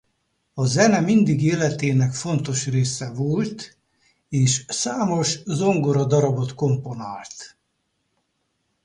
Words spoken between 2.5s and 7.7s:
része volt és számos zongoradarabot komponált.